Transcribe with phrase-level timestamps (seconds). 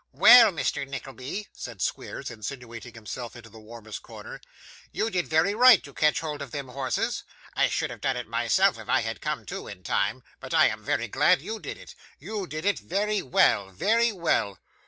[0.13, 0.87] 'Well, Mr.
[0.87, 4.41] Nickleby,' said Squeers, insinuating himself into the warmest corner,
[4.91, 7.23] 'you did very right to catch hold of them horses.
[7.53, 10.69] I should have done it myself if I had come to in time, but I
[10.69, 11.93] am very glad you did it.
[12.17, 14.57] You did it very well; very well.